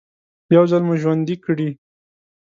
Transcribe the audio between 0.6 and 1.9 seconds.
ځل مو ژوندي کړي.